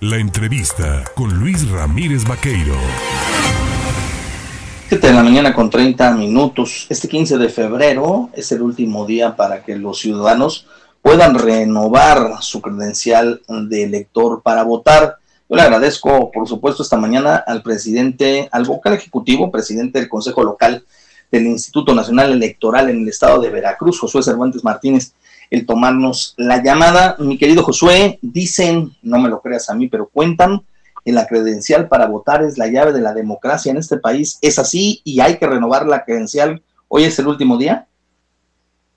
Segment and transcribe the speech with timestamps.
[0.00, 2.76] La entrevista con Luis Ramírez Vaqueiro.
[4.88, 6.86] 7 de la mañana con 30 minutos.
[6.88, 10.68] Este 15 de febrero es el último día para que los ciudadanos
[11.02, 15.16] puedan renovar su credencial de elector para votar.
[15.48, 20.44] Yo le agradezco, por supuesto, esta mañana al presidente, al vocal ejecutivo, presidente del Consejo
[20.44, 20.84] Local
[21.32, 25.12] del Instituto Nacional Electoral en el estado de Veracruz, Josué Cervantes Martínez,
[25.50, 27.16] el tomarnos la llamada.
[27.18, 30.62] Mi querido Josué, dicen, no me lo creas a mí, pero cuentan
[31.04, 34.38] que la credencial para votar es la llave de la democracia en este país.
[34.42, 36.62] ¿Es así y hay que renovar la credencial?
[36.88, 37.86] ¿Hoy es el último día?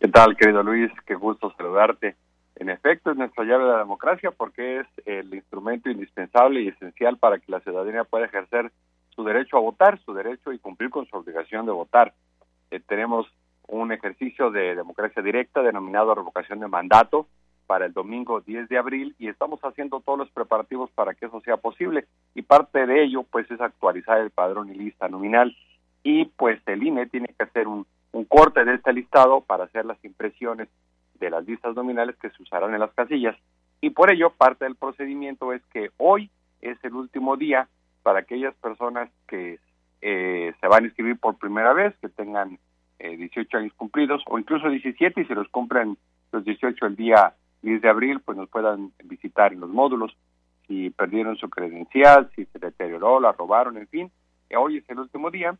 [0.00, 0.90] ¿Qué tal, querido Luis?
[1.06, 2.16] Qué gusto saludarte.
[2.56, 7.16] En efecto, es nuestra llave de la democracia porque es el instrumento indispensable y esencial
[7.16, 8.72] para que la ciudadanía pueda ejercer
[9.14, 12.14] su derecho a votar, su derecho y cumplir con su obligación de votar.
[12.70, 13.26] Eh, tenemos
[13.68, 17.28] un ejercicio de democracia directa denominado revocación de mandato
[17.66, 21.40] para el domingo 10 de abril y estamos haciendo todos los preparativos para que eso
[21.42, 22.06] sea posible.
[22.34, 25.54] Y parte de ello pues es actualizar el padrón y lista nominal.
[26.02, 29.84] Y pues el INE tiene que hacer un, un corte de este listado para hacer
[29.84, 30.68] las impresiones
[31.20, 33.36] de las listas nominales que se usarán en las casillas.
[33.82, 36.30] Y por ello parte del procedimiento es que hoy
[36.62, 37.68] es el último día
[38.02, 39.58] para aquellas personas que
[40.00, 42.58] eh, se van a inscribir por primera vez, que tengan
[42.98, 45.96] eh, 18 años cumplidos o incluso 17 y se los cumplen
[46.32, 50.16] los 18 el día 10 de abril, pues nos puedan visitar en los módulos.
[50.66, 54.10] Si perdieron su credencial, si se deterioró, la robaron, en fin,
[54.56, 55.56] hoy es el último día.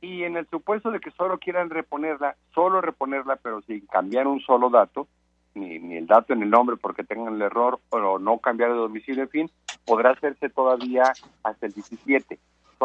[0.00, 4.40] Y en el supuesto de que solo quieran reponerla, solo reponerla, pero sin cambiar un
[4.40, 5.08] solo dato,
[5.54, 8.76] ni, ni el dato en el nombre porque tengan el error o no cambiar de
[8.76, 9.50] domicilio, en fin,
[9.84, 11.04] podrá hacerse todavía
[11.42, 12.38] hasta el 17.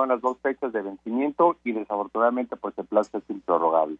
[0.08, 3.98] Las dos fechas de vencimiento y desafortunadamente pues el plazo es improrrogable.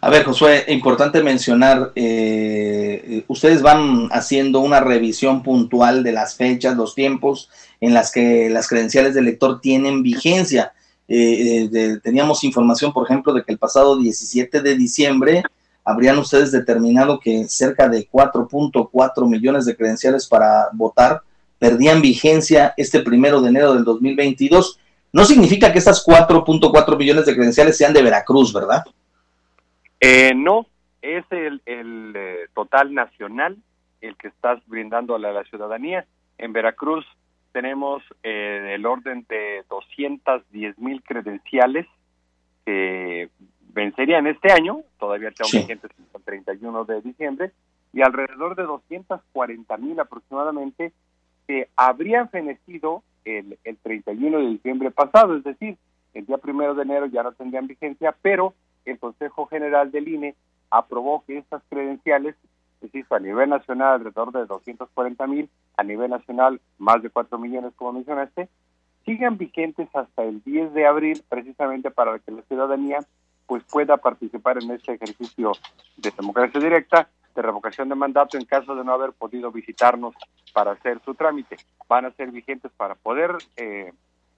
[0.00, 6.76] A ver, Josué, importante mencionar, eh, ustedes van haciendo una revisión puntual de las fechas,
[6.76, 10.72] los tiempos en las que las credenciales del lector tienen vigencia.
[11.06, 15.42] Eh, de, teníamos información, por ejemplo, de que el pasado 17 de diciembre
[15.84, 21.20] habrían ustedes determinado que cerca de 4.4 millones de credenciales para votar
[21.58, 24.78] perdían vigencia este primero de enero del 2022.
[25.14, 28.82] No significa que estas 4.4 millones de credenciales sean de Veracruz, ¿verdad?
[30.00, 30.66] Eh, no,
[31.02, 33.56] es el, el eh, total nacional
[34.00, 36.04] el que estás brindando a la, la ciudadanía.
[36.36, 37.06] En Veracruz
[37.52, 41.86] tenemos eh, el orden de 210 mil credenciales
[42.66, 43.28] que
[43.72, 45.58] vencerían este año, todavía están Sí.
[45.58, 47.52] vigentes hasta el 31 de diciembre,
[47.92, 50.92] y alrededor de 240 mil aproximadamente
[51.46, 55.76] que habrían fenecido el, el 31 de diciembre pasado, es decir,
[56.14, 58.54] el día primero de enero ya no tendrían vigencia, pero
[58.84, 60.34] el Consejo General del INE
[60.70, 62.36] aprobó que estas credenciales,
[62.80, 67.38] es decir, a nivel nacional alrededor de 240 mil, a nivel nacional más de 4
[67.38, 68.48] millones, como mencionaste,
[69.04, 73.00] sigan vigentes hasta el 10 de abril, precisamente para que la ciudadanía
[73.46, 75.52] pues pueda participar en este ejercicio
[75.96, 80.14] de democracia directa, de revocación de mandato en caso de no haber podido visitarnos
[80.52, 81.56] para hacer su trámite.
[81.88, 83.92] Van a ser vigentes para poder eh,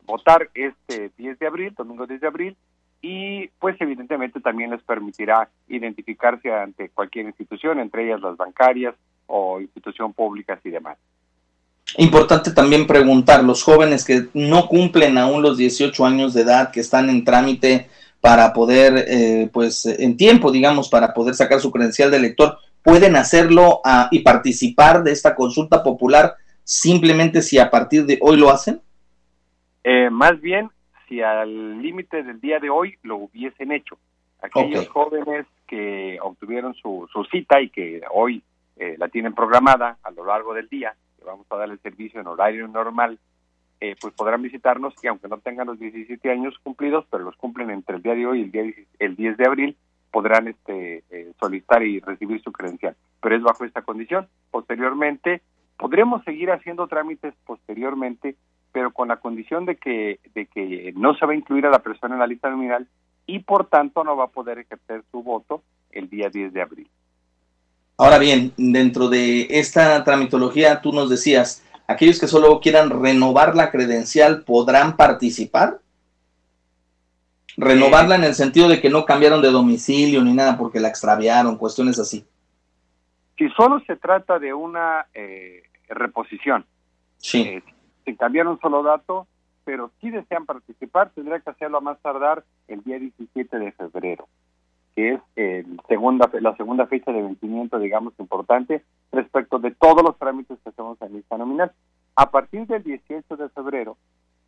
[0.04, 2.56] votar este 10 de abril, domingo 10 de abril,
[3.02, 8.94] y pues evidentemente también les permitirá identificarse ante cualquier institución, entre ellas las bancarias
[9.26, 10.96] o institución públicas y demás.
[11.98, 16.80] Importante también preguntar, los jóvenes que no cumplen aún los 18 años de edad, que
[16.80, 17.88] están en trámite
[18.20, 23.16] para poder, eh, pues en tiempo, digamos, para poder sacar su credencial de elector, pueden
[23.16, 28.48] hacerlo ah, y participar de esta consulta popular simplemente si a partir de hoy lo
[28.48, 28.80] hacen?
[29.82, 30.70] Eh, más bien,
[31.08, 33.98] si al límite del día de hoy lo hubiesen hecho.
[34.40, 38.44] Aquellos jóvenes que obtuvieron su, su cita y que hoy
[38.76, 42.20] eh, la tienen programada a lo largo del día, que vamos a dar el servicio
[42.20, 43.18] en horario normal,
[43.80, 47.70] eh, pues podrán visitarnos y aunque no tengan los 17 años cumplidos, pero los cumplen
[47.70, 49.76] entre el día de hoy y el, día, 10 el 10 de abril,
[50.16, 52.96] podrán este, eh, solicitar y recibir su credencial.
[53.20, 54.26] Pero es bajo esta condición.
[54.50, 55.42] Posteriormente,
[55.76, 58.34] podremos seguir haciendo trámites posteriormente,
[58.72, 61.80] pero con la condición de que, de que no se va a incluir a la
[61.80, 62.88] persona en la lista nominal
[63.26, 66.88] y por tanto no va a poder ejercer su voto el día 10 de abril.
[67.98, 73.70] Ahora bien, dentro de esta tramitología, tú nos decías, aquellos que solo quieran renovar la
[73.70, 75.80] credencial podrán participar.
[77.56, 81.56] Renovarla en el sentido de que no cambiaron de domicilio ni nada porque la extraviaron,
[81.56, 82.26] cuestiones así.
[83.38, 86.66] Si solo se trata de una eh, reposición,
[87.18, 87.62] Sí, eh,
[88.04, 89.26] sin cambiar un solo dato,
[89.64, 94.28] pero si desean participar, tendrá que hacerlo a más tardar el día 17 de febrero,
[94.94, 100.16] que es el segunda, la segunda fecha de vencimiento, digamos, importante respecto de todos los
[100.18, 101.72] trámites que hacemos en lista nominal.
[102.14, 103.96] a partir del 18 de febrero,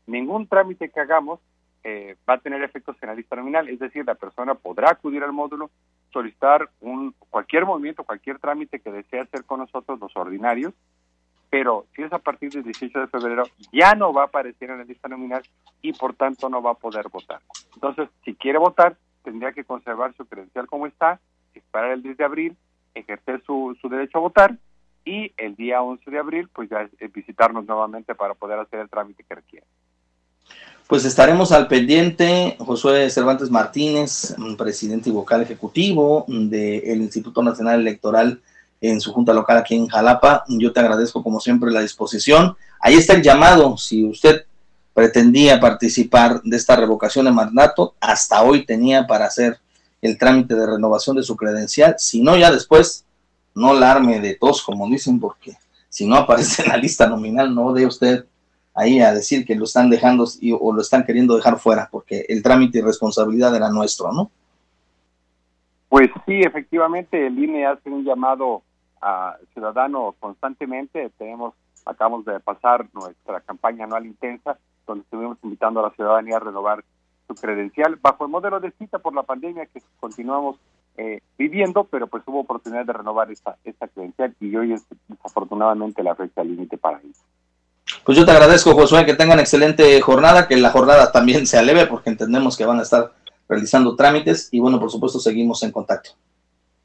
[0.07, 1.41] ningún trámite que hagamos
[1.85, 5.23] eh, va a tener efectos en la lista nominal, es decir, la persona podrá acudir
[5.23, 5.71] al módulo,
[6.13, 10.75] solicitar un cualquier movimiento, cualquier trámite que desee hacer con nosotros, los ordinarios,
[11.51, 14.79] pero si es a partir del 18 de febrero, ya no va a aparecer en
[14.79, 15.43] la lista nominal
[15.81, 17.41] y por tanto no va a poder votar.
[17.75, 21.21] Entonces, si quiere votar, tendría que conservar su credencial como está,
[21.55, 22.57] esperar el 10 de abril,
[22.95, 24.59] ejercer su, su derecho a votar
[25.05, 29.25] y el día 11 de abril, pues ya visitarnos nuevamente para poder hacer el trámite
[29.25, 29.67] que requiere.
[30.89, 38.41] Pues estaremos al pendiente, Josué Cervantes Martínez, presidente y vocal ejecutivo del Instituto Nacional Electoral
[38.81, 40.45] en su junta local aquí en Jalapa.
[40.49, 42.57] Yo te agradezco como siempre la disposición.
[42.81, 44.47] Ahí está el llamado, si usted
[44.95, 49.61] pretendía participar de esta revocación de mandato, hasta hoy tenía para hacer
[50.01, 53.05] el trámite de renovación de su credencial, si no ya después,
[53.55, 55.57] no la arme de tos, como dicen, porque
[55.89, 58.25] si no aparece en la lista nominal, no de usted
[58.79, 60.25] ahí a decir que lo están dejando
[60.61, 64.31] o lo están queriendo dejar fuera, porque el trámite y responsabilidad era nuestro, ¿no?
[65.89, 68.63] Pues sí, efectivamente, el INE hace un llamado
[69.01, 71.11] a ciudadano constantemente.
[71.19, 71.55] Tenemos,
[71.85, 76.85] acabamos de pasar nuestra campaña anual intensa, donde estuvimos invitando a la ciudadanía a renovar
[77.27, 80.57] su credencial bajo el modelo de cita por la pandemia que continuamos
[80.97, 86.03] eh, viviendo, pero pues hubo oportunidad de renovar esta, esta credencial y hoy es desafortunadamente
[86.03, 87.08] la fecha límite para ello.
[88.09, 91.85] Pues yo te agradezco, Josué, que tengan excelente jornada, que la jornada también se aleve,
[91.85, 93.13] porque entendemos que van a estar
[93.47, 96.13] realizando trámites y bueno, por supuesto, seguimos en contacto.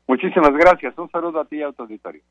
[0.06, 0.98] Muchísimas gracias.
[0.98, 2.22] Un saludo a ti y.